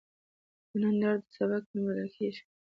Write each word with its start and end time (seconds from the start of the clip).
د 0.69 0.71
نن 0.81 0.95
درد 1.01 1.21
د 1.27 1.33
سبا 1.35 1.57
کامیابی 1.65 1.93
بلل 1.97 2.09
کېږي. 2.17 2.43